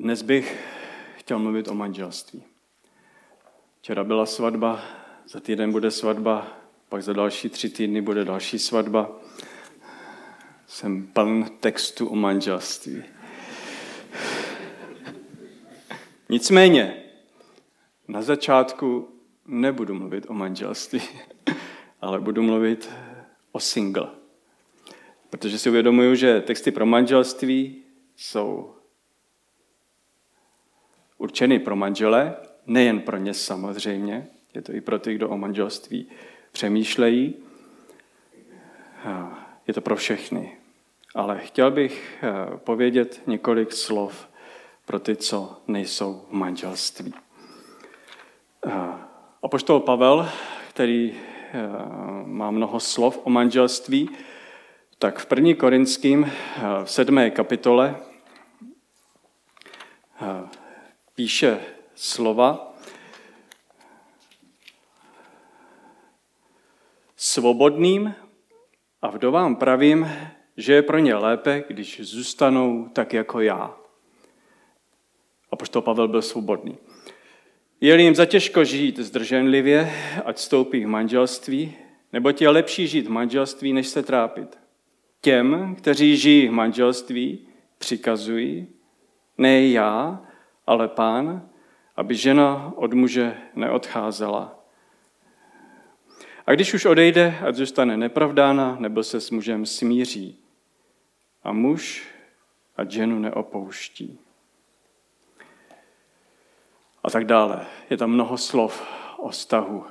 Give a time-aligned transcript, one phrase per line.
[0.00, 0.58] Dnes bych
[1.16, 2.42] chtěl mluvit o manželství.
[3.78, 4.82] Včera byla svatba,
[5.26, 6.46] za týden bude svatba,
[6.88, 9.20] pak za další tři týdny bude další svatba.
[10.66, 13.02] Jsem pln textu o manželství.
[16.28, 17.02] Nicméně,
[18.08, 19.08] na začátku
[19.46, 21.02] nebudu mluvit o manželství,
[22.00, 22.90] ale budu mluvit
[23.52, 24.08] o single.
[25.30, 27.82] Protože si uvědomuju, že texty pro manželství
[28.16, 28.74] jsou
[31.20, 32.34] určeny pro manžele,
[32.66, 36.06] nejen pro ně samozřejmě, je to i pro ty, kdo o manželství
[36.52, 37.34] přemýšlejí.
[39.66, 40.56] Je to pro všechny.
[41.14, 44.28] Ale chtěl bych eh, povědět několik slov
[44.86, 47.14] pro ty, co nejsou v manželství.
[48.66, 48.72] Eh,
[49.42, 50.28] apoštol Pavel,
[50.68, 51.68] který eh,
[52.24, 54.10] má mnoho slov o manželství,
[54.98, 55.54] tak v 1.
[55.54, 56.32] Korinským
[56.84, 57.30] v 7.
[57.30, 57.96] kapitole
[61.14, 61.60] píše
[61.94, 62.74] slova
[67.16, 68.14] Svobodným
[69.02, 70.08] a vdovám pravím,
[70.56, 73.76] že je pro ně lépe, když zůstanou tak jako já.
[75.50, 76.78] A poštol Pavel byl svobodný.
[77.80, 79.92] Je jim zatěžko žít zdrženlivě,
[80.24, 81.74] ať stoupí v manželství,
[82.12, 84.58] nebo je lepší žít v manželství, než se trápit.
[85.20, 88.66] Těm, kteří žijí v manželství, přikazují,
[89.38, 90.26] ne já,
[90.66, 91.48] ale pán,
[91.96, 94.56] aby žena od muže neodcházela.
[96.46, 100.38] A když už odejde, ať zůstane nepravdána, nebo se s mužem smíří.
[101.42, 102.08] A muž
[102.76, 104.18] ať ženu neopouští.
[107.04, 107.66] A tak dále.
[107.90, 108.82] Je tam mnoho slov
[109.16, 109.84] o vztahu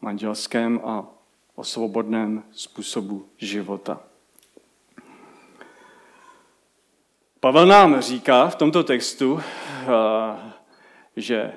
[0.00, 1.06] manželském a
[1.54, 4.00] o svobodném způsobu života.
[7.40, 9.40] Pavel nám říká v tomto textu,
[11.16, 11.52] že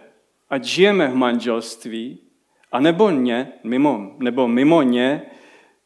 [0.50, 2.20] ať žijeme v manželství,
[2.72, 5.22] a nebo, ně, mimo, nebo mimo ně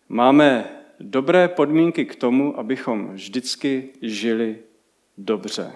[0.09, 0.69] máme
[0.99, 4.59] dobré podmínky k tomu, abychom vždycky žili
[5.17, 5.71] dobře.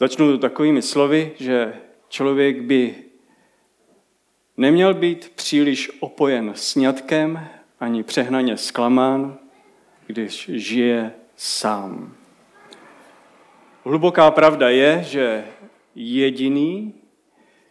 [0.00, 1.74] Začnu takovými slovy, že
[2.08, 2.94] člověk by
[4.56, 7.48] neměl být příliš opojen sňatkem
[7.80, 9.38] ani přehnaně zklamán,
[10.06, 12.14] když žije sám.
[13.86, 15.44] Hluboká pravda je, že
[15.94, 16.94] jediný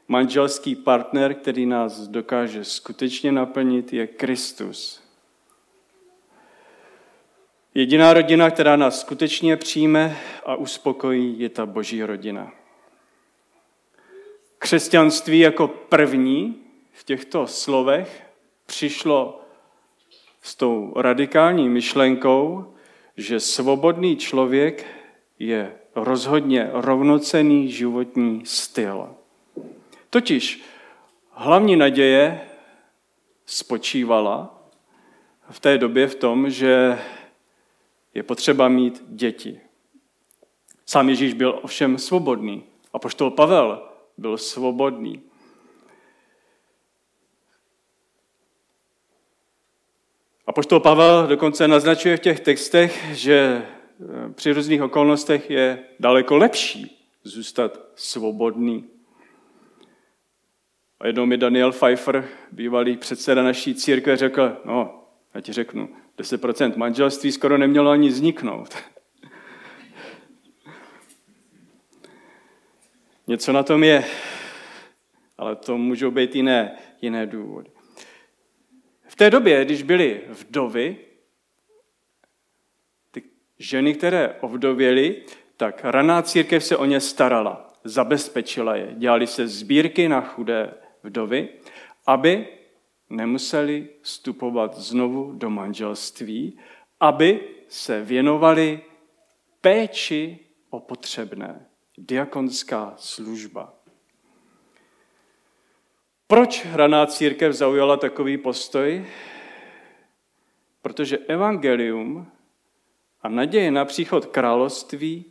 [0.08, 5.04] manželský partner, který nás dokáže skutečně naplnit, je Kristus.
[7.74, 12.52] Jediná rodina, která nás skutečně přijme a uspokojí, je ta boží rodina.
[14.58, 18.24] Křesťanství jako první v těchto slovech
[18.66, 19.42] přišlo
[20.42, 22.74] s tou radikální myšlenkou,
[23.18, 24.86] že svobodný člověk
[25.40, 29.10] je rozhodně rovnocený životní styl.
[30.10, 30.64] Totiž
[31.32, 32.42] hlavní naděje
[33.46, 34.64] spočívala
[35.50, 37.00] v té době v tom, že
[38.14, 39.60] je potřeba mít děti.
[40.86, 42.64] Sám Ježíš byl ovšem svobodný.
[42.94, 45.22] A poštol Pavel byl svobodný.
[50.48, 53.66] A poštol Pavel dokonce naznačuje v těch textech, že
[54.36, 58.90] při různých okolnostech je daleko lepší zůstat svobodný.
[61.00, 65.04] A jednou mi Daniel Pfeiffer, bývalý předseda naší církve, řekl, no,
[65.34, 68.76] já ti řeknu, 10% manželství skoro nemělo ani vzniknout.
[73.28, 74.04] Něco na tom je,
[75.38, 77.70] ale to můžou být jiné, jiné důvody.
[79.08, 80.98] V té době, když byly vdovy,
[83.60, 85.24] ženy, které ovdověly,
[85.58, 88.94] tak raná církev se o ně starala, zabezpečila je.
[88.98, 90.74] Dělali se sbírky na chudé
[91.04, 91.50] vdovy,
[92.06, 92.48] aby
[93.10, 96.60] nemuseli vstupovat znovu do manželství,
[97.00, 98.82] aby se věnovali
[99.62, 100.40] péči
[100.70, 101.66] o potřebné.
[101.98, 103.74] Diakonská služba.
[106.28, 109.06] Proč hraná církev zaujala takový postoj?
[110.82, 112.32] Protože evangelium
[113.26, 115.26] a naděje na příchod království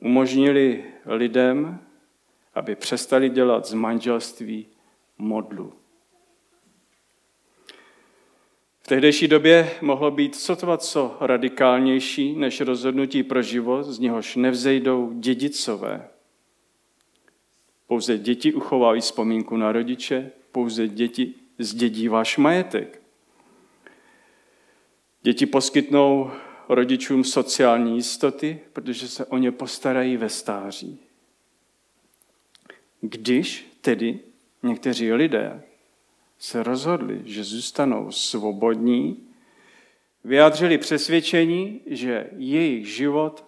[0.00, 1.78] umožnili lidem,
[2.54, 4.66] aby přestali dělat z manželství
[5.18, 5.72] modlu.
[8.82, 15.12] V tehdejší době mohlo být sotva co radikálnější než rozhodnutí pro život, z něhož nevzejdou
[15.12, 16.08] dědicové.
[17.86, 23.02] Pouze děti uchovají vzpomínku na rodiče, pouze děti zdědí váš majetek.
[25.22, 26.30] Děti poskytnou
[26.68, 30.98] rodičům sociální jistoty, protože se o ně postarají ve stáří.
[33.00, 34.18] Když tedy
[34.62, 35.62] někteří lidé
[36.38, 39.28] se rozhodli, že zůstanou svobodní,
[40.24, 43.44] vyjádřili přesvědčení, že jejich život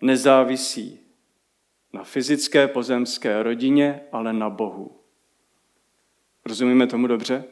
[0.00, 1.00] nezávisí
[1.92, 5.00] na fyzické pozemské rodině, ale na Bohu.
[6.44, 7.44] Rozumíme tomu dobře?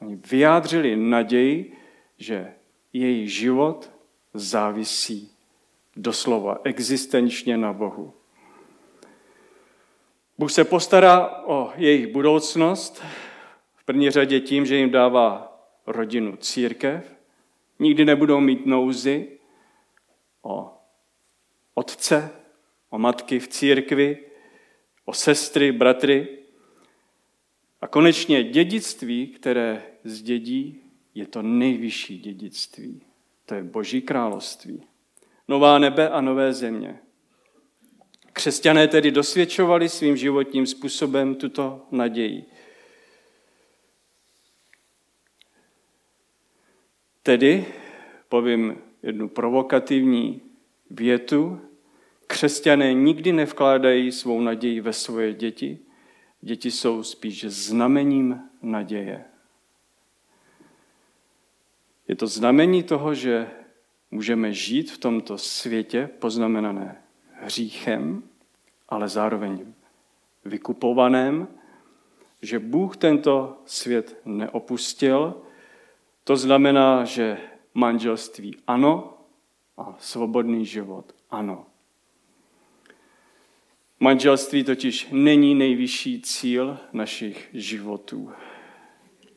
[0.00, 1.76] Oni vyjádřili naději,
[2.18, 2.54] že
[2.92, 3.90] jejich život
[4.34, 5.32] závisí
[5.96, 8.14] doslova existenčně na Bohu.
[10.38, 13.02] Bůh se postará o jejich budoucnost
[13.76, 17.16] v první řadě tím, že jim dává rodinu církev.
[17.78, 19.38] Nikdy nebudou mít nouzy
[20.42, 20.72] o
[21.74, 22.30] otce,
[22.90, 24.18] o matky v církvi,
[25.04, 26.38] o sestry, bratry.
[27.80, 30.82] A konečně dědictví, které zdědí,
[31.18, 33.02] je to nejvyšší dědictví.
[33.46, 34.82] To je Boží království.
[35.48, 36.98] Nová nebe a nové země.
[38.32, 42.44] Křesťané tedy dosvědčovali svým životním způsobem tuto naději.
[47.22, 47.66] Tedy
[48.28, 50.40] povím jednu provokativní
[50.90, 51.60] větu.
[52.26, 55.78] Křesťané nikdy nevkládají svou naději ve svoje děti.
[56.40, 59.24] Děti jsou spíš znamením naděje.
[62.08, 63.50] Je to znamení toho, že
[64.10, 67.02] můžeme žít v tomto světě poznamenané
[67.32, 68.22] hříchem,
[68.88, 69.72] ale zároveň
[70.44, 71.48] vykupovaném,
[72.42, 75.34] že Bůh tento svět neopustil.
[76.24, 77.38] To znamená, že
[77.74, 79.18] manželství ano
[79.76, 81.66] a svobodný život ano.
[84.00, 88.32] Manželství totiž není nejvyšší cíl našich životů.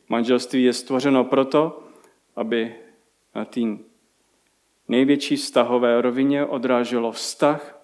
[0.09, 1.90] Manželství je stvořeno proto,
[2.35, 2.75] aby
[3.35, 3.59] na té
[4.87, 7.81] největší vztahové rovině odráželo vztah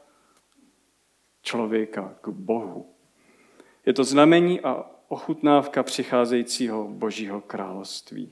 [1.41, 2.93] člověka k Bohu.
[3.85, 8.31] Je to znamení a ochutnávka přicházejícího Božího království.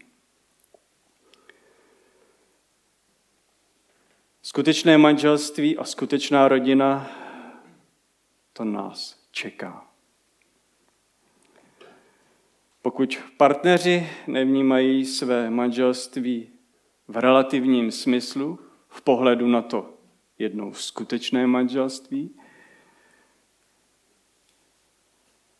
[4.41, 7.11] Skutečné manželství a skutečná rodina
[8.53, 9.94] to nás čeká.
[12.85, 16.49] Pokud partneři nevnímají své manželství
[17.07, 19.93] v relativním smyslu, v pohledu na to
[20.39, 22.35] jednou skutečné manželství,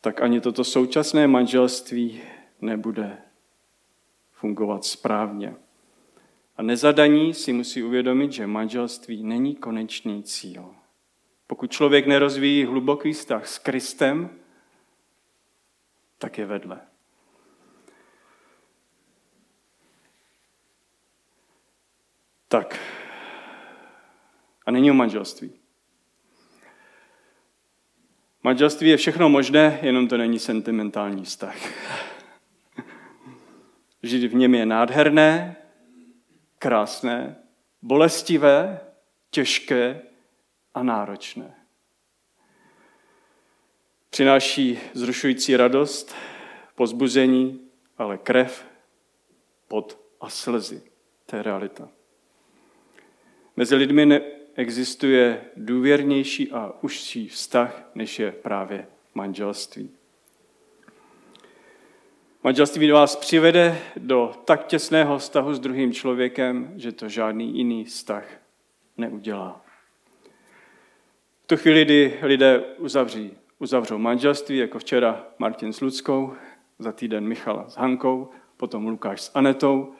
[0.02, 2.22] tak ani toto současné manželství
[2.62, 3.18] nebude
[4.32, 5.56] fungovat správně.
[6.58, 10.76] A nezadaní si musí uvědomit, že manželství není konečný cíl.
[11.48, 14.30] Pokud člověk nerozvíjí hluboký vztah s Kristem,
[16.18, 16.82] tak je vedle.
[22.56, 22.80] Tak.
[24.66, 25.54] A není o manželství.
[28.44, 31.56] Manželství je všechno možné, jenom to není sentimentální vztah.
[34.04, 35.56] Žít v něm je nádherné,
[36.60, 37.36] krásné,
[37.82, 38.80] bolestivé,
[39.30, 40.02] těžké
[40.74, 41.56] a náročné.
[44.10, 46.16] Přináší zrušující radost,
[46.76, 48.66] pozbuzení, ale krev,
[49.68, 50.84] pot a slzy.
[51.26, 51.90] To je realita.
[53.58, 59.90] Mezi lidmi neexistuje důvěrnější a užší vztah, než je právě manželství.
[62.44, 68.28] Manželství vás přivede do tak těsného vztahu s druhým člověkem, že to žádný jiný vztah
[68.98, 69.66] neudělá.
[71.44, 76.34] V tu chvíli, kdy lidé uzavří, uzavřou manželství, jako včera Martin s Ludskou,
[76.80, 79.94] za týden Michala s Hankou, potom Lukáš s Anetou,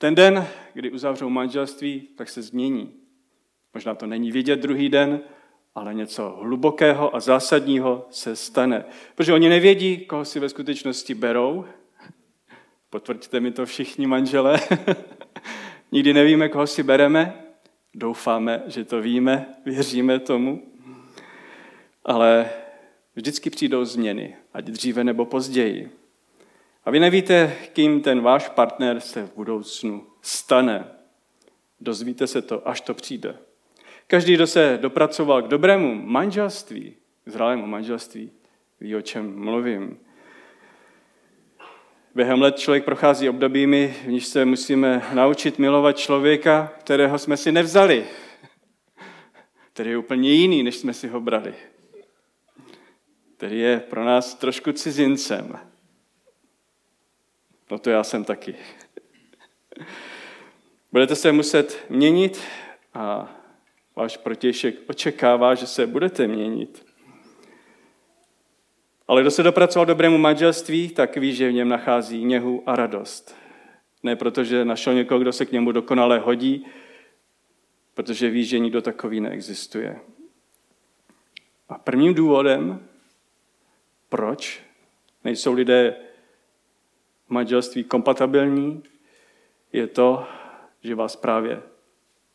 [0.00, 2.92] ten den, kdy uzavřou manželství, tak se změní.
[3.74, 5.20] Možná to není vidět druhý den,
[5.74, 8.84] ale něco hlubokého a zásadního se stane.
[9.14, 11.64] Protože oni nevědí, koho si ve skutečnosti berou.
[12.90, 14.60] Potvrďte mi to všichni manželé.
[15.92, 17.44] Nikdy nevíme, koho si bereme.
[17.94, 20.62] Doufáme, že to víme, věříme tomu.
[22.04, 22.50] Ale
[23.14, 25.99] vždycky přijdou změny, ať dříve nebo později.
[26.84, 30.88] A vy nevíte, kým ten váš partner se v budoucnu stane.
[31.80, 33.36] Dozvíte se to, až to přijde.
[34.06, 38.32] Každý, kdo se dopracoval k dobrému manželství, k zralému manželství,
[38.80, 39.98] ví, o čem mluvím.
[42.14, 47.52] Během let člověk prochází obdobími, v níž se musíme naučit milovat člověka, kterého jsme si
[47.52, 48.04] nevzali,
[49.72, 51.54] který je úplně jiný, než jsme si ho brali.
[53.36, 55.69] Který je pro nás trošku cizincem.
[57.70, 58.54] No to já jsem taky.
[60.92, 62.40] Budete se muset měnit
[62.94, 63.34] a
[63.96, 66.86] váš protějšek očekává, že se budete měnit.
[69.08, 73.36] Ale kdo se dopracoval dobrému manželství, tak ví, že v něm nachází něhu a radost.
[74.02, 76.66] Ne protože našel někoho, kdo se k němu dokonale hodí,
[77.94, 80.00] protože ví, že nikdo takový neexistuje.
[81.68, 82.88] A prvním důvodem,
[84.08, 84.62] proč
[85.24, 86.09] nejsou lidé
[87.30, 88.82] manželství kompatibilní,
[89.72, 90.26] je to,
[90.82, 91.62] že vás právě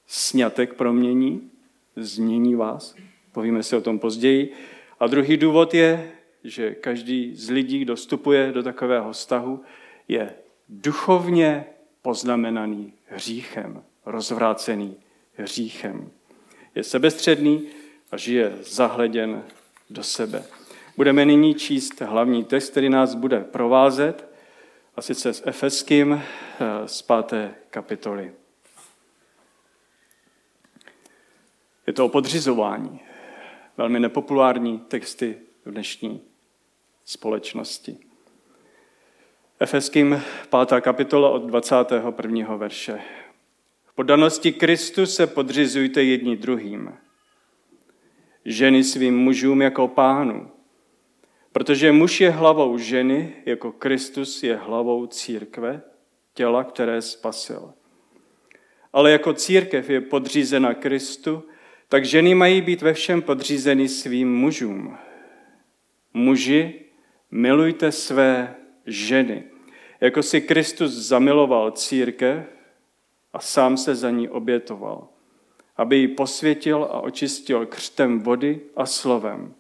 [0.08, 1.52] snětek promění,
[1.96, 2.96] změní vás.
[3.32, 4.54] Povíme si o tom později.
[5.00, 6.12] A druhý důvod je,
[6.44, 9.64] že každý z lidí, kdo vstupuje do takového vztahu,
[10.08, 10.34] je
[10.70, 11.66] duchovně
[12.02, 14.96] poznamenaný hříchem, rozvrácený
[15.34, 16.10] hříchem.
[16.76, 17.68] Je sebestředný
[18.12, 19.44] a žije zahleděn
[19.90, 20.44] do sebe.
[20.98, 24.35] Budeme nyní číst hlavní text, který nás bude provázet,
[24.96, 28.34] a sice s Efeským eh, z páté kapitoly.
[31.88, 33.00] Je to o podřizování.
[33.78, 36.22] Velmi nepopulární texty v dnešní
[37.06, 37.98] společnosti.
[39.60, 40.22] Efeským
[40.68, 40.82] 5.
[40.82, 42.56] kapitola od 21.
[42.56, 43.02] verše.
[43.86, 46.94] V podanosti Kristu se podřizujte jedni druhým.
[48.46, 50.55] Ženy svým mužům jako pánu.
[51.56, 55.82] Protože muž je hlavou ženy, jako Kristus je hlavou církve,
[56.34, 57.74] těla, které spasil.
[58.94, 61.44] Ale jako církev je podřízena Kristu,
[61.90, 64.98] tak ženy mají být ve všem podřízeny svým mužům.
[66.14, 66.82] Muži,
[67.32, 69.44] milujte své ženy,
[70.02, 72.46] jako si Kristus zamiloval církev
[73.34, 75.08] a sám se za ní obětoval,
[75.78, 79.56] aby ji posvětil a očistil křtem vody a slovem.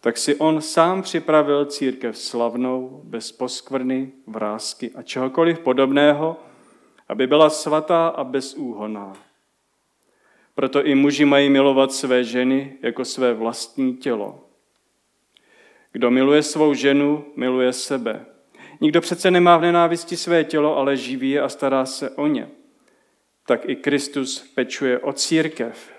[0.00, 6.36] Tak si on sám připravil církev slavnou, bez poskvrny, vrázky a čehokoliv podobného,
[7.08, 9.12] aby byla svatá a bezúhoná.
[10.54, 14.44] Proto i muži mají milovat své ženy jako své vlastní tělo.
[15.92, 18.26] Kdo miluje svou ženu, miluje sebe.
[18.80, 22.48] Nikdo přece nemá v nenávisti své tělo, ale živí je a stará se o ně.
[23.46, 25.92] Tak i Kristus pečuje o církev.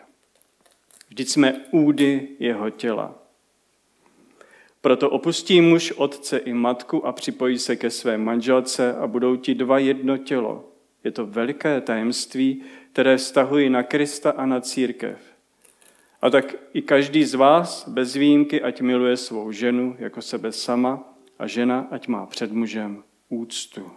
[1.10, 3.16] Vždyť jsme údy jeho těla.
[4.82, 9.56] Proto opustí muž otce i matku a připojí se ke své manželce a budou ti
[9.56, 10.66] dva jedno tělo.
[11.04, 15.20] Je to veliké tajemství, které vztahují na Krista a na církev.
[16.22, 21.14] A tak i každý z vás bez výjimky, ať miluje svou ženu jako sebe sama
[21.40, 23.92] a žena, ať má před mužem úctu.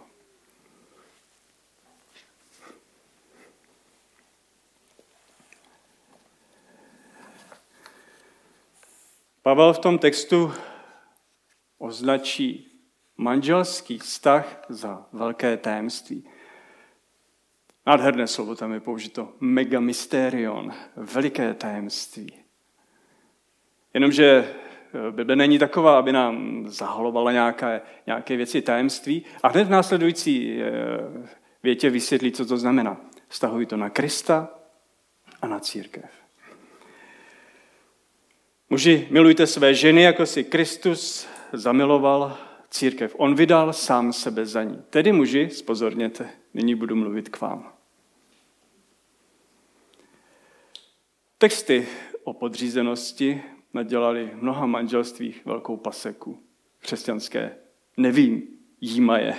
[9.43, 10.51] Pavel v tom textu
[11.83, 12.67] označí
[13.17, 16.23] manželský vztah za velké tajemství.
[17.85, 19.33] Nádherné slovo tam je použito.
[19.39, 22.33] Megamysterion, veliké tajemství.
[23.93, 29.25] Jenomže eh, Bible není taková, aby nám zahalovala nějaké, nějaké věci tajemství.
[29.43, 30.67] A hned v následující eh,
[31.63, 32.97] větě vysvětlí, co to znamená.
[33.27, 34.49] Vztahují to na Krista
[35.41, 36.11] a na církev.
[38.69, 42.37] Muži, milujte své ženy, jako si Kristus zamiloval
[42.69, 43.15] církev.
[43.17, 44.83] On vydal sám sebe za ní.
[44.89, 47.73] Tedy muži, spozorněte, nyní budu mluvit k vám.
[51.37, 51.87] Texty
[52.23, 53.43] o podřízenosti
[53.73, 56.39] nadělali mnoha manželstvích velkou paseku.
[56.79, 57.55] Křesťanské
[57.97, 58.43] nevím,
[58.81, 59.35] jíma je.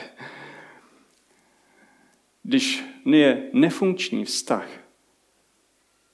[2.43, 4.69] Když je nefunkční vztah,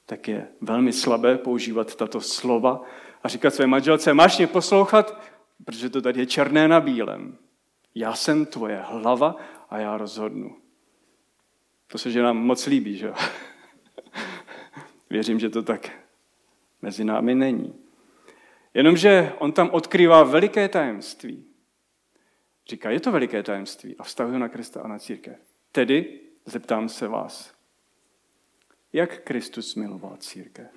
[0.06, 2.82] tak je velmi slabé používat tato slova
[3.22, 5.20] a říkat své manželce, máš mě poslouchat,
[5.64, 7.38] protože to tady je černé na bílém.
[7.94, 9.36] Já jsem tvoje hlava
[9.70, 10.56] a já rozhodnu.
[11.86, 13.12] To se že nám moc líbí, že?
[15.10, 15.90] Věřím, že to tak
[16.82, 17.74] mezi námi není.
[18.74, 21.44] Jenomže on tam odkrývá veliké tajemství.
[22.68, 25.38] Říká, je to veliké tajemství a vztahuje na Krista a na církev.
[25.72, 27.54] Tedy zeptám se vás,
[28.92, 30.70] jak Kristus miloval církev?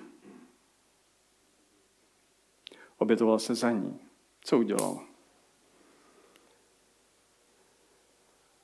[2.98, 4.03] Obětoval se za ní.
[4.44, 5.00] Co udělal?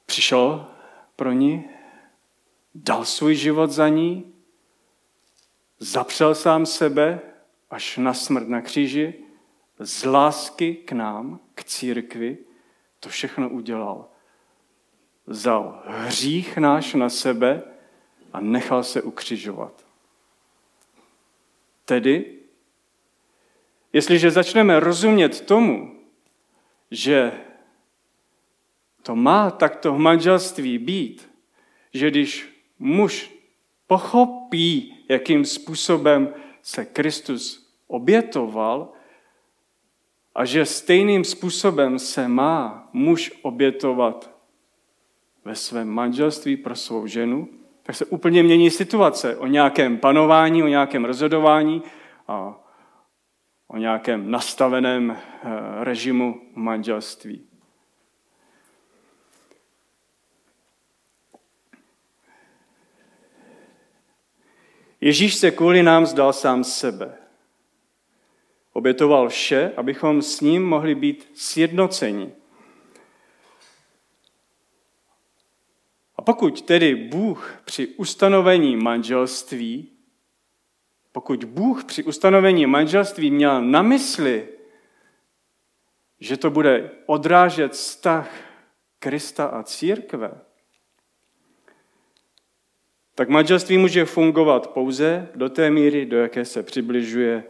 [0.06, 0.66] Přišel
[1.16, 1.70] pro ní,
[2.74, 4.34] dal svůj život za ní,
[5.78, 7.20] zapřel sám sebe
[7.70, 9.14] až na smrt na kříži,
[9.78, 12.38] z lásky k nám, k církvi,
[13.00, 14.08] to všechno udělal.
[15.26, 17.62] Vzal hřích náš na sebe
[18.32, 19.84] a nechal se ukřižovat.
[21.84, 22.39] Tedy,
[23.92, 25.96] jestliže začneme rozumět tomu,
[26.90, 27.32] že
[29.02, 31.30] to má takto v manželství být,
[31.94, 33.30] že když muž
[33.86, 38.92] pochopí, jakým způsobem se Kristus obětoval
[40.34, 44.30] a že stejným způsobem se má muž obětovat
[45.44, 47.48] ve svém manželství pro svou ženu,
[47.82, 51.82] tak se úplně mění situace o nějakém panování, o nějakém rozhodování
[52.28, 52.54] a
[53.70, 55.48] o nějakém nastaveném eh,
[55.84, 57.46] režimu manželství.
[65.00, 67.18] Ježíš se kvůli nám zdal sám sebe.
[68.72, 72.32] Obětoval vše, abychom s ním mohli být sjednoceni.
[76.16, 79.89] A pokud tedy Bůh při ustanovení manželství,
[81.20, 84.48] pokud Bůh při ustanovení manželství měl na mysli,
[86.20, 88.30] že to bude odrážet vztah
[88.98, 90.30] Krista a církve,
[93.14, 97.44] tak manželství může fungovat pouze do té míry, do jaké se přibližuje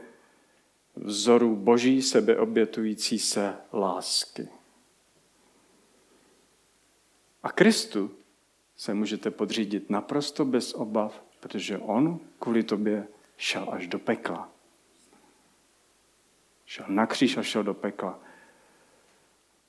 [0.97, 4.49] vzoru boží sebeobětující se lásky.
[7.43, 8.11] A Kristu
[8.77, 13.07] se můžete podřídit naprosto bez obav, protože on kvůli tobě
[13.41, 14.49] šel až do pekla.
[16.67, 18.21] Šel na kříž a šel do pekla.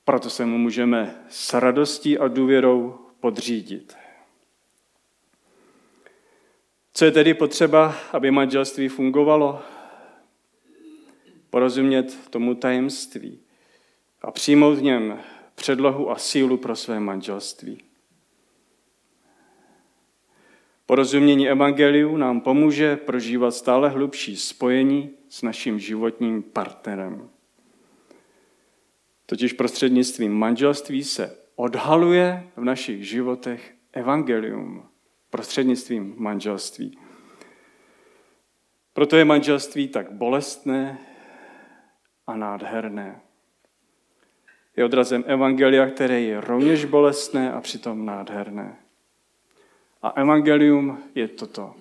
[0.06, 3.98] Proto se mu můžeme s radostí a důvěrou podřídit.
[6.94, 9.62] Co je tedy potřeba, aby manželství fungovalo?
[11.50, 13.40] Porozumět tomu tajemství
[14.22, 15.20] a přijmout v něm
[15.56, 17.91] předlohu a sílu pro své manželství.
[20.92, 27.30] Porozumění Evangeliu nám pomůže prožívat stále hlubší spojení s naším životním partnerem.
[29.26, 34.90] Totiž prostřednictvím manželství se odhaluje v našich životech Evangelium
[35.30, 36.98] prostřednictvím manželství.
[38.94, 41.00] Proto je manželství tak bolestné
[42.28, 43.22] a nádherné.
[44.78, 48.78] Je odrazem Evangelia, které je rovněž bolestné a přitom nádherné.
[50.02, 51.76] A Evangelium je toto.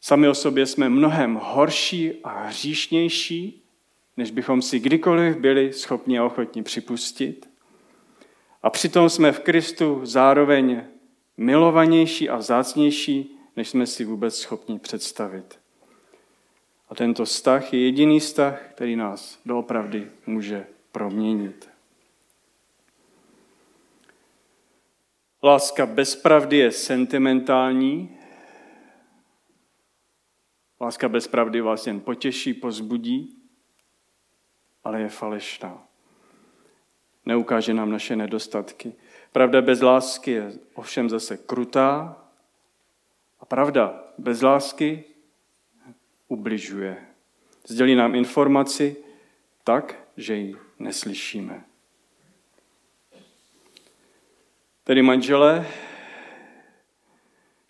[0.00, 3.62] Sami o sobě jsme mnohem horší a hříšnější,
[4.16, 7.50] než bychom si kdykoliv byli schopni a ochotni připustit.
[8.62, 10.84] A přitom jsme v Kristu zároveň
[11.36, 15.58] milovanější a vzácnější, než jsme si vůbec schopni představit.
[16.88, 21.69] A tento vztah je jediný vztah, který nás doopravdy může proměnit.
[25.42, 28.18] Láska bez pravdy je sentimentální.
[30.80, 33.36] Láska bez pravdy vás jen potěší, pozbudí,
[34.84, 35.90] ale je falešná
[37.30, 38.92] neukáže nám naše nedostatky.
[39.32, 42.16] Pravda bez lásky je ovšem zase krutá
[43.40, 45.04] a pravda bez lásky
[46.28, 47.06] ubližuje.
[47.66, 48.96] Sdělí nám informaci
[49.64, 51.64] tak, že ji neslyšíme.
[54.90, 55.66] Tedy manželé,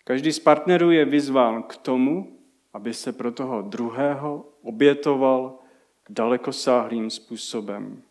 [0.03, 2.37] každý z partnerů je vyzván k tomu,
[2.73, 5.59] aby se pro toho druhého obětoval
[6.09, 8.03] dalekosáhlým způsobem.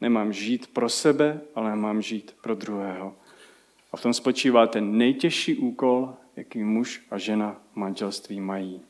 [0.00, 3.14] Nemám žít pro sebe, ale mám žít pro druhého.
[3.92, 8.82] A v tom spočívá ten nejtěžší úkol, jaký muž a žena v manželství mají.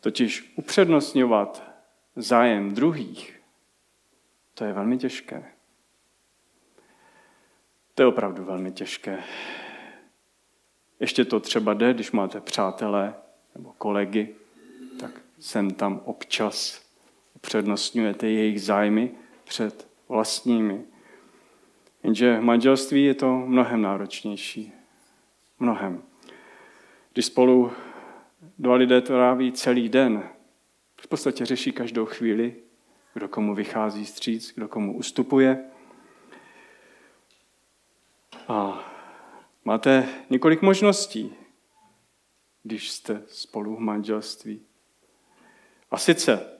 [0.00, 1.62] Totiž upřednostňovat
[2.16, 3.43] zájem druhých,
[4.54, 5.44] to je velmi těžké.
[7.94, 9.22] To je opravdu velmi těžké.
[11.00, 13.14] Ještě to třeba jde, když máte přátelé
[13.54, 14.34] nebo kolegy,
[15.00, 16.84] tak jsem tam občas
[17.34, 19.10] upřednostňujete jejich zájmy
[19.44, 20.84] před vlastními.
[22.02, 24.72] Jenže v manželství je to mnohem náročnější.
[25.58, 26.02] Mnohem.
[27.12, 27.72] Když spolu
[28.58, 30.28] dva lidé tráví celý den,
[31.00, 32.56] v podstatě řeší každou chvíli,
[33.14, 35.70] kdo komu vychází stříc, kdo komu ustupuje.
[38.48, 38.84] A
[39.64, 41.34] máte několik možností,
[42.62, 44.66] když jste spolu v manželství.
[45.90, 46.54] A sice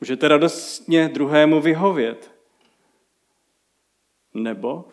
[0.00, 2.34] Můžete radostně druhému vyhovět.
[4.34, 4.88] Nebo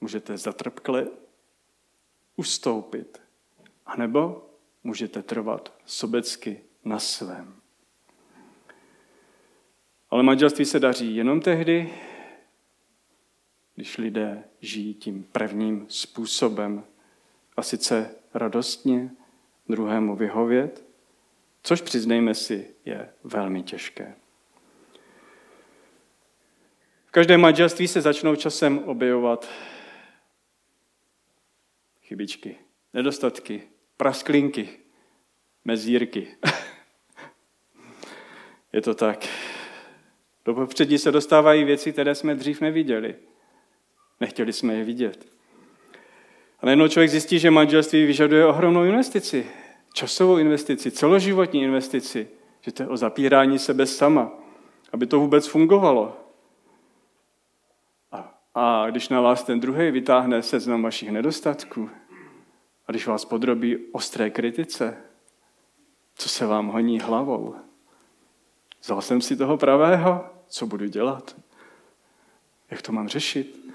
[0.00, 1.06] můžete zatrpkle
[2.36, 3.22] ustoupit.
[3.86, 4.50] A nebo
[4.84, 7.60] můžete trvat sobecky na svém.
[10.10, 11.94] Ale manželství se daří jenom tehdy,
[13.74, 16.84] když lidé žijí tím prvním způsobem,
[17.56, 19.10] a sice radostně
[19.68, 20.84] druhému vyhovět,
[21.62, 24.14] což přiznejme si, je velmi těžké.
[27.16, 29.48] každém manželství se začnou časem objevovat
[32.02, 32.56] chybičky,
[32.94, 33.62] nedostatky,
[33.96, 34.68] prasklinky,
[35.64, 36.36] mezírky.
[38.72, 39.28] Je to tak.
[40.46, 43.14] Do popředí se dostávají věci, které jsme dřív neviděli.
[44.20, 45.26] Nechtěli jsme je vidět.
[46.60, 49.46] A najednou člověk zjistí, že manželství vyžaduje ohromnou investici.
[49.92, 52.28] Časovou investici, celoživotní investici.
[52.60, 54.32] Že to je o zapírání sebe sama,
[54.92, 56.16] aby to vůbec fungovalo.
[58.12, 61.90] A, a když na vás ten druhý vytáhne seznam vašich nedostatků,
[62.86, 64.96] a když vás podrobí ostré kritice,
[66.14, 67.54] co se vám honí hlavou?
[68.82, 70.35] Vzal jsem si toho pravého?
[70.48, 71.36] Co budu dělat?
[72.70, 73.66] Jak to mám řešit?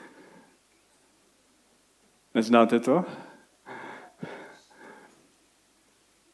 [2.33, 3.05] Neznáte to?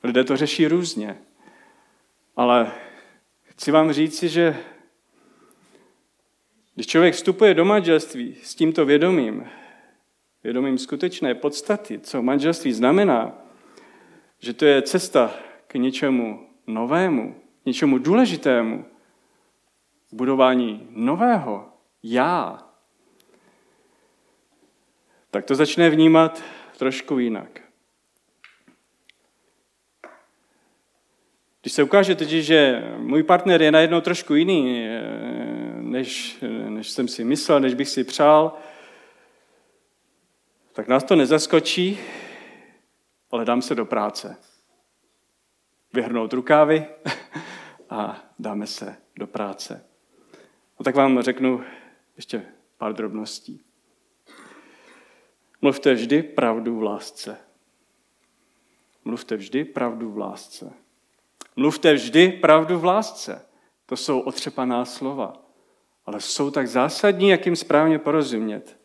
[0.04, 1.22] Lidé to řeší různě.
[2.36, 2.72] Ale
[3.44, 4.64] chci vám říci, že
[6.76, 9.50] když člověk vstupuje do manželství s tímto vědomím,
[10.44, 13.32] vědomím skutečné podstaty, co manželství znamená,
[14.40, 15.36] že to je cesta
[15.68, 18.86] k něčemu novému, něčemu důležitému,
[20.12, 21.70] budování nového
[22.04, 22.68] já,
[25.32, 26.44] tak to začne vnímat
[26.78, 27.62] trošku jinak.
[31.62, 35.02] Když se ukáže totiž, že můj partner je najednou trošku jiný, eh,
[35.82, 36.38] než,
[36.70, 38.58] než jsem si myslel, než bych si přál,
[40.74, 42.00] tak nás to nezaskočí,
[43.32, 44.38] ale dám se do práce.
[45.94, 46.86] Vyhrnout rukávy
[47.90, 49.86] a dáme se do práce.
[50.80, 51.64] No tak vám řeknu
[52.16, 52.46] ještě
[52.78, 53.62] pár drobností.
[55.62, 57.38] Mluvte vždy pravdu v lásce.
[59.06, 60.74] Mluvte vždy pravdu v lásce.
[61.56, 63.46] Mluvte vždy pravdu v lásce.
[63.86, 65.34] To jsou otřepaná slova,
[66.06, 68.78] ale jsou tak zásadní, jak jim správně porozumět.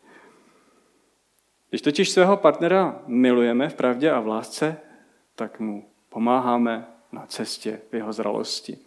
[1.69, 4.77] Když totiž svého partnera milujeme v pravdě a v lásce,
[5.35, 8.77] tak mu pomáháme na cestě v jeho zralosti.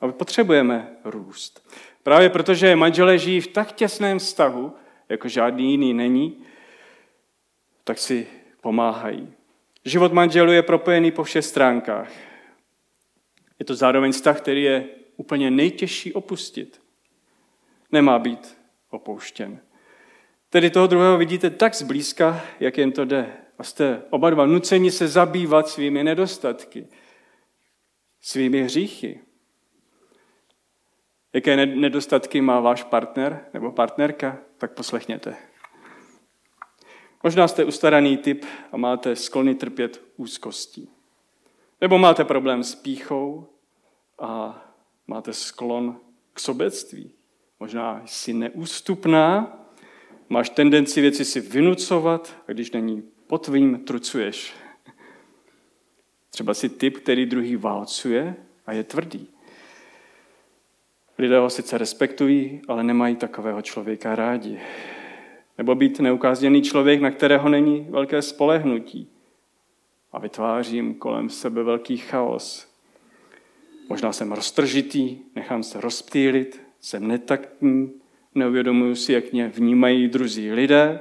[0.00, 1.70] A potřebujeme růst.
[2.06, 4.72] Právě protože manželé žijí v tak těsném vztahu,
[5.08, 6.44] jako žádný jiný není,
[7.84, 8.26] tak si
[8.60, 9.32] pomáhají.
[9.84, 12.10] Život manželů je propojený po všech stránkách.
[13.58, 14.84] Je to zároveň vztah, který je
[15.16, 16.82] úplně nejtěžší opustit.
[17.92, 18.58] Nemá být
[18.90, 19.58] opouštěn.
[20.50, 23.36] Tedy toho druhého vidíte tak zblízka, jak jen to jde.
[23.58, 26.86] A jste oba dva nuceni se zabývat svými nedostatky,
[28.20, 29.25] svými hříchy.
[31.36, 35.36] Jaké nedostatky má váš partner nebo partnerka, tak poslechněte.
[37.22, 40.90] Možná jste ustaraný typ a máte sklony trpět úzkostí.
[41.80, 43.48] Nebo máte problém s píchou
[44.18, 44.62] a
[45.06, 46.00] máte sklon
[46.32, 47.12] k sobectví.
[47.60, 49.58] Možná jsi neústupná,
[50.28, 54.54] máš tendenci věci si vynucovat a když není po tvým, trucuješ.
[56.30, 59.35] Třeba si typ, který druhý válcuje a je tvrdý.
[61.18, 64.60] Lidé ho sice respektují, ale nemají takového člověka rádi.
[65.58, 69.08] Nebo být neukázněný člověk, na kterého není velké spolehnutí
[70.12, 72.68] a vytvářím kolem sebe velký chaos.
[73.88, 77.92] Možná jsem roztržitý, nechám se rozptýlit, jsem netaktní,
[78.34, 81.00] neuvědomuji si, jak mě vnímají druzí lidé.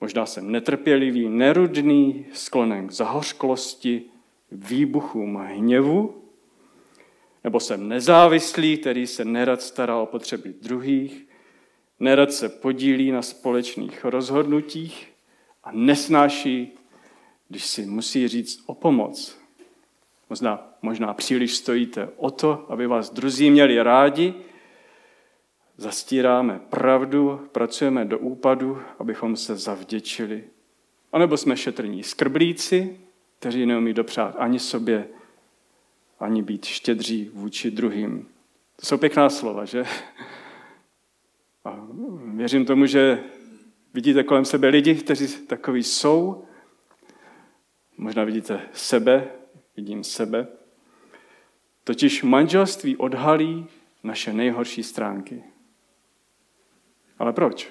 [0.00, 4.02] Možná jsem netrpělivý, nerudný, sklonen k zahořklosti,
[4.52, 6.19] výbuchům hněvu
[7.44, 11.26] nebo jsem nezávislý, který se nerad stará o potřeby druhých,
[12.00, 15.12] nerad se podílí na společných rozhodnutích
[15.64, 16.72] a nesnáší,
[17.48, 19.38] když si musí říct o pomoc.
[20.30, 24.34] Možná, možná příliš stojíte o to, aby vás druzí měli rádi,
[25.76, 30.44] zastíráme pravdu, pracujeme do úpadu, abychom se zavděčili.
[31.12, 33.00] A nebo jsme šetrní skrblíci,
[33.38, 35.08] kteří neumí dopřát ani sobě,
[36.20, 38.28] ani být štědří vůči druhým.
[38.76, 39.84] To jsou pěkná slova, že?
[41.64, 41.86] A
[42.34, 43.24] věřím tomu, že
[43.94, 46.44] vidíte kolem sebe lidi, kteří takový jsou.
[47.96, 49.30] Možná vidíte sebe,
[49.76, 50.46] vidím sebe.
[51.84, 53.66] Totiž manželství odhalí
[54.02, 55.44] naše nejhorší stránky.
[57.18, 57.68] Ale proč?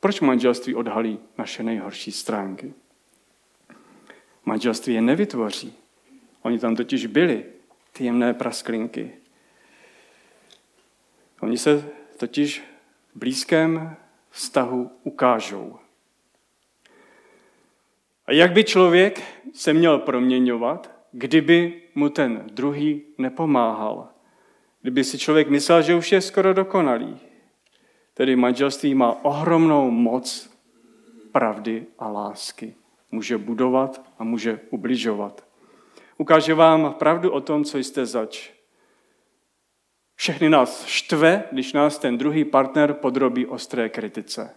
[0.00, 2.74] Proč manželství odhalí naše nejhorší stránky?
[4.44, 5.74] Manželství je nevytvoří.
[6.42, 7.44] Oni tam totiž byli,
[7.92, 9.10] ty jemné prasklinky.
[11.40, 12.62] Oni se totiž
[13.14, 13.96] v blízkém
[14.30, 15.78] vztahu ukážou.
[18.26, 19.22] A jak by člověk
[19.54, 24.08] se měl proměňovat, kdyby mu ten druhý nepomáhal?
[24.82, 27.20] Kdyby si člověk myslel, že už je skoro dokonalý,
[28.18, 30.50] Tedy manželství má ohromnou moc
[31.32, 32.74] pravdy a lásky.
[33.10, 35.47] Může budovat a může ubližovat.
[36.18, 38.50] Ukáže vám pravdu o tom, co jste zač.
[40.14, 44.54] Všechny nás štve, když nás ten druhý partner podrobí ostré kritice.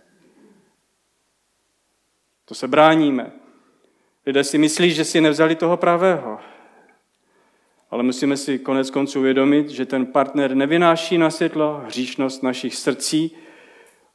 [2.45, 3.31] To se bráníme.
[4.25, 6.39] Lidé si myslí, že si nevzali toho pravého.
[7.91, 13.37] Ale musíme si konec konců uvědomit, že ten partner nevynáší na světlo hříšnost našich srdcí,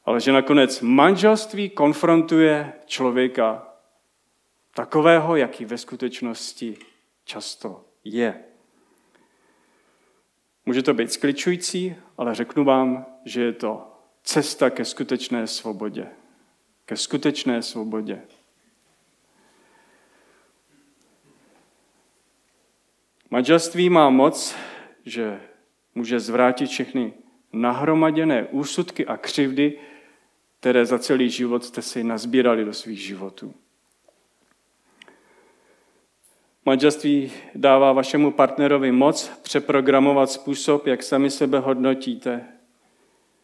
[0.04, 3.66] ale že nakonec manželství konfrontuje člověka
[4.74, 6.78] takového, jaký ve skutečnosti
[7.26, 8.44] často je.
[10.66, 16.06] Může to být skličující, ale řeknu vám, že je to cesta ke skutečné svobodě.
[16.84, 18.22] Ke skutečné svobodě.
[23.30, 24.56] Manželství má moc,
[25.04, 25.40] že
[25.94, 27.14] může zvrátit všechny
[27.52, 29.78] nahromaděné úsudky a křivdy,
[30.60, 33.54] které za celý život jste si nazbírali do svých životů.
[36.66, 42.44] Manželství dává vašemu partnerovi moc přeprogramovat způsob, jak sami sebe hodnotíte.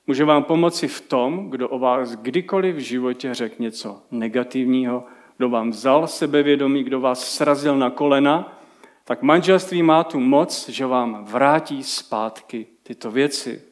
[0.07, 5.05] Může vám pomoci v tom, kdo o vás kdykoliv v životě řekl něco negativního,
[5.37, 8.61] kdo vám vzal sebevědomí, kdo vás srazil na kolena,
[9.05, 13.63] tak manželství má tu moc, že vám vrátí zpátky tyto věci.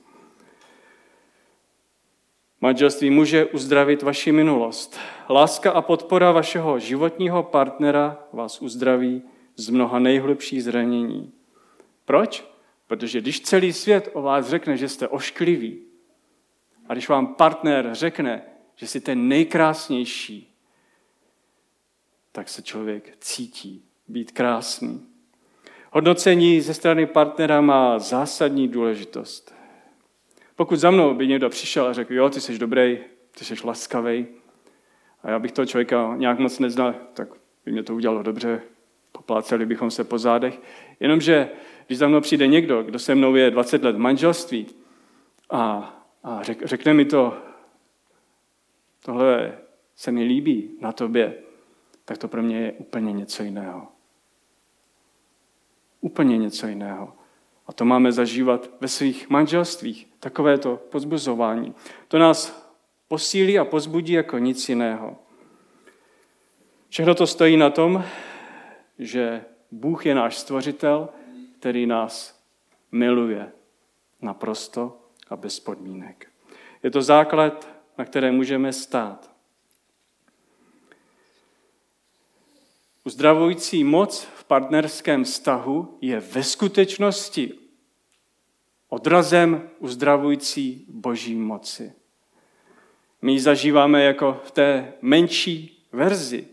[2.61, 4.99] Manželství může uzdravit vaši minulost.
[5.29, 9.23] Láska a podpora vašeho životního partnera vás uzdraví
[9.57, 11.33] z mnoha nejhlubších zranění.
[12.05, 12.51] Proč?
[12.87, 15.83] Protože když celý svět o vás řekne, že jste ošklivý,
[16.89, 18.43] a když vám partner řekne,
[18.77, 20.55] že jsi ten nejkrásnější,
[22.33, 25.07] tak se člověk cítí být krásný.
[25.93, 29.55] Hodnocení ze strany partnera má zásadní důležitost.
[30.57, 32.99] Pokud za mnou by někdo přišel a řekl, jo, ty jsi dobrý,
[33.39, 34.27] ty jsi laskavý,
[35.23, 37.29] a já bych toho člověka nějak moc neznal, tak
[37.65, 38.63] by mě to udělalo dobře,
[39.21, 40.61] popláceli bychom se po zádech.
[41.01, 41.49] Jenomže,
[41.87, 44.67] když za mnou přijde někdo, kdo se mnou je 20 let manželství
[45.51, 47.35] a, a řek, řekne mi to,
[49.05, 49.59] tohle
[49.97, 51.35] se mi líbí na tobě,
[52.05, 53.89] tak to pro mě je úplně něco jiného.
[56.01, 57.13] Úplně něco jiného.
[57.67, 60.07] A to máme zažívat ve svých manželstvích.
[60.21, 61.75] Takovéto pozbuzování.
[62.09, 62.71] To nás
[63.09, 65.17] posílí a pozbudí jako nic jiného.
[66.89, 68.05] Všechno to stojí na tom,
[69.01, 71.09] že Bůh je náš stvořitel,
[71.59, 72.43] který nás
[72.93, 73.53] miluje
[74.23, 76.31] naprosto a bez podmínek.
[76.83, 79.31] Je to základ, na které můžeme stát.
[83.05, 87.61] Uzdravující moc v partnerském vztahu je ve skutečnosti
[88.91, 91.93] odrazem uzdravující boží moci.
[93.23, 96.49] My ji zažíváme jako v té menší verzi.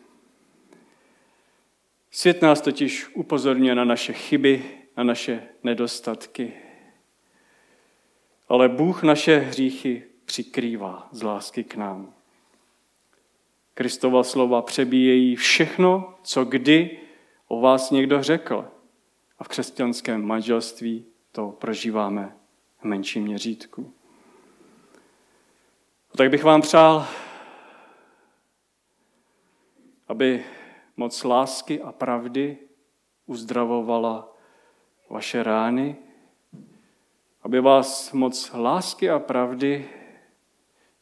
[2.18, 4.64] Svět nás totiž upozorňuje na naše chyby,
[4.98, 6.54] na naše nedostatky.
[8.50, 12.14] Ale Bůh naše hříchy přikrývá z lásky k nám.
[13.74, 17.00] Kristova slova přebíjejí všechno, co kdy
[17.48, 18.68] o vás někdo řekl.
[19.40, 22.36] A v křesťanském manželství to prožíváme
[22.82, 23.94] v menším měřítku.
[26.18, 27.08] Tak bych vám přál,
[30.08, 30.44] aby
[30.98, 32.58] moc lásky a pravdy
[33.26, 34.34] uzdravovala
[35.10, 35.96] vaše rány,
[37.44, 39.90] aby vás moc lásky a pravdy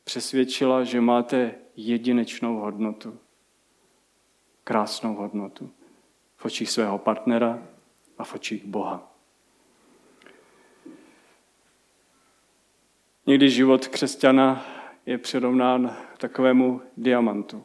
[0.03, 3.19] přesvědčila, že máte jedinečnou hodnotu,
[4.63, 5.71] krásnou hodnotu
[6.37, 7.63] v očích svého partnera
[8.17, 9.11] a v očích Boha.
[13.25, 14.65] Někdy život křesťana
[15.05, 17.63] je přirovnán takovému diamantu.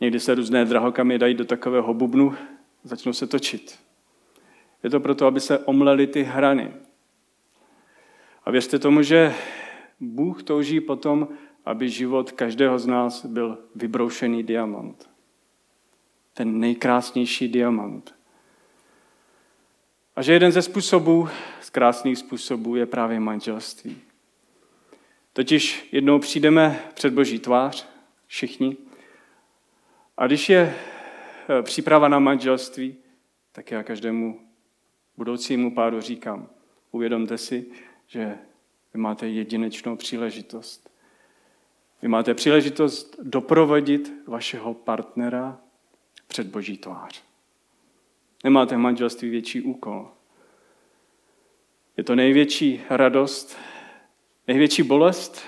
[0.00, 2.34] Někdy se různé drahokamy dají do takového bubnu,
[2.84, 3.78] začnou se točit.
[4.82, 6.72] Je to proto, aby se omlely ty hrany.
[8.44, 9.34] A věřte tomu, že
[10.00, 11.28] Bůh touží potom,
[11.64, 15.10] aby život každého z nás byl vybroušený diamant.
[16.34, 18.14] Ten nejkrásnější diamant.
[20.16, 21.28] A že jeden ze způsobů,
[21.60, 23.98] z krásných způsobů, je právě manželství.
[25.32, 27.86] Totiž jednou přijdeme před Boží tvář,
[28.26, 28.76] všichni,
[30.20, 30.74] a když je
[31.48, 32.96] eh, příprava na manželství,
[33.52, 34.40] tak já každému
[35.16, 36.48] budoucímu páru říkám,
[36.90, 37.66] uvědomte si,
[38.06, 38.38] že
[38.94, 40.90] vy máte jedinečnou příležitost.
[42.02, 45.58] Vy máte příležitost doprovodit vašeho partnera
[46.26, 47.22] před Boží tvář.
[48.44, 50.08] Nemáte v manželství větší úkol.
[51.96, 53.56] Je to největší radost,
[54.50, 55.42] Největší bolest,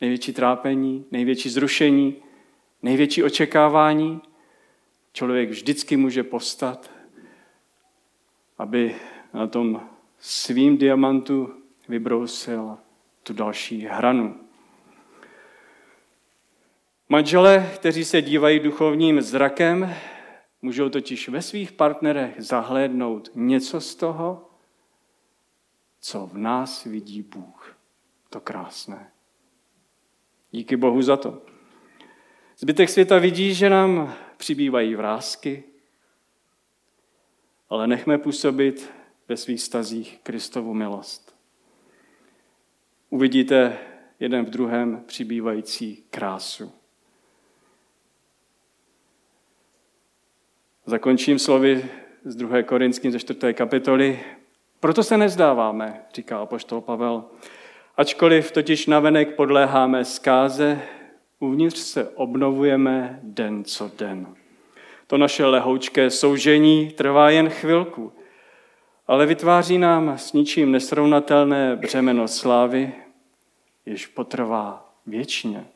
[0.00, 2.16] největší trápení, největší zrušení,
[2.86, 4.22] největší očekávání.
[5.12, 6.90] Člověk vždycky může postat,
[8.58, 8.96] aby
[9.34, 12.78] na tom svým diamantu vybrousil
[13.22, 14.40] tu další hranu.
[17.08, 19.94] Manželé, kteří se dívají duchovním zrakem,
[20.62, 24.50] můžou totiž ve svých partnerech zahlédnout něco z toho,
[26.00, 27.76] co v nás vidí Bůh.
[28.30, 29.10] To krásné.
[30.50, 31.55] Díky Bohu za to.
[32.58, 35.64] Zbytek světa vidí, že nám přibývají vrázky,
[37.70, 38.90] ale nechme působit
[39.28, 41.36] ve svých stazích Kristovu milost.
[43.10, 43.78] Uvidíte
[44.20, 46.72] jeden v druhém přibývající krásu.
[50.86, 51.90] Zakončím slovy
[52.24, 52.62] z 2.
[52.62, 53.54] Korinským ze 4.
[53.54, 54.20] kapitoly.
[54.80, 57.24] Proto se nezdáváme, říká apoštol Pavel.
[57.96, 60.82] Ačkoliv totiž navenek podléháme zkáze,
[61.38, 64.36] uvnitř se obnovujeme den co den.
[65.06, 68.12] To naše lehoučké soužení trvá jen chvilku,
[69.06, 72.94] ale vytváří nám s ničím nesrovnatelné břemeno slávy,
[73.86, 75.66] jež potrvá věčně.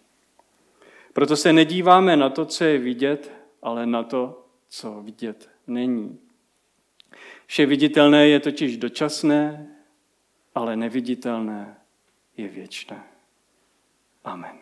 [1.13, 6.19] Proto se nedíváme na to, co je vidět, ale na to, co vidět není.
[7.47, 9.69] Vše viditelné je totiž dočasné,
[10.55, 11.77] ale neviditelné
[12.37, 13.03] je věčné.
[14.25, 14.61] Amen.